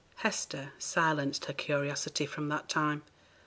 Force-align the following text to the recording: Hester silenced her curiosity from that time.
Hester 0.15 0.73
silenced 0.79 1.45
her 1.45 1.53
curiosity 1.53 2.25
from 2.25 2.49
that 2.49 2.67
time. 2.67 3.03